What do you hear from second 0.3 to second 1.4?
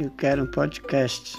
um podcast.